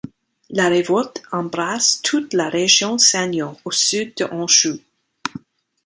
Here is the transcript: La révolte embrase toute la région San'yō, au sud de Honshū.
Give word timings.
La 0.49 0.67
révolte 0.67 1.21
embrase 1.31 2.01
toute 2.01 2.33
la 2.33 2.49
région 2.49 2.95
San'yō, 2.97 3.57
au 3.63 3.69
sud 3.69 4.15
de 4.17 4.25
Honshū. 4.25 4.79